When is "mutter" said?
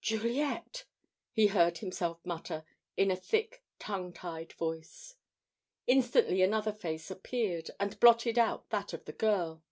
2.24-2.64